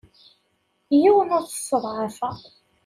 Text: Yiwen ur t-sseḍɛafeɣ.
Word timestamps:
Yiwen 1.01 1.29
ur 1.37 1.43
t-sseḍɛafeɣ. 1.43 2.37